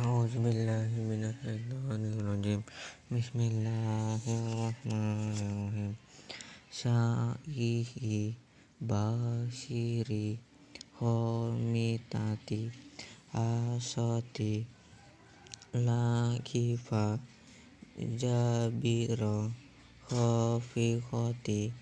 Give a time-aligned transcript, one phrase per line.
[0.00, 2.64] A'udzubillahiminasyaitonirrajim
[3.12, 5.92] Bismillahirrahmanirrahim
[6.72, 8.32] Sa'ihi
[8.80, 10.40] basiri
[10.96, 12.72] Homitati
[13.36, 14.64] Asati
[15.76, 17.20] Lakifa
[18.00, 19.52] Jabiro
[20.08, 21.76] Khofiqoti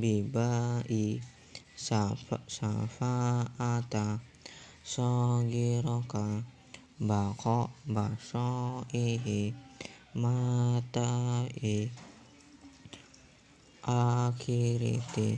[0.00, 1.20] Bibai
[2.48, 4.06] Safa'ata
[4.88, 6.24] Sogiroka
[6.96, 9.52] Bako Basoihi
[10.16, 11.92] Matai
[13.84, 15.36] Akhiriti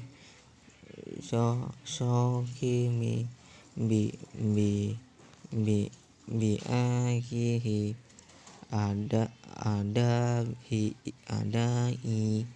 [1.83, 3.27] Sokimi
[3.75, 4.15] Bi
[4.55, 4.95] Bi
[5.51, 5.79] Bi
[6.31, 7.91] Bi Akihi
[8.71, 9.35] Ada
[9.67, 10.95] Adabi
[11.27, 12.47] Adai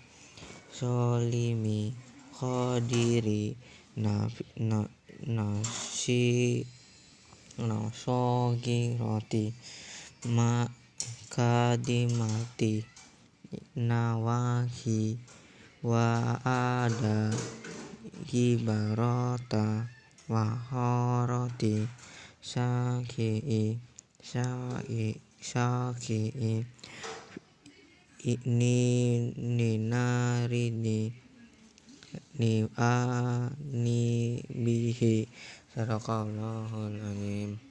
[0.71, 1.91] Solimi
[2.39, 3.57] Khodiri
[3.99, 4.47] Nafi
[5.27, 6.84] Nasi
[8.99, 9.55] roti
[10.35, 10.67] ma
[11.31, 12.83] kadimati
[13.79, 15.15] nawahi
[15.87, 17.31] wa ada
[18.27, 19.87] gibarota
[20.27, 21.87] wa horoti
[22.43, 23.79] syaki
[24.19, 26.35] syaki syaki
[28.51, 28.79] ni
[29.37, 31.01] ninarini
[32.35, 32.95] ni a
[33.71, 34.03] ni
[34.51, 35.29] bihi
[35.77, 37.59] صدق الله العظيم.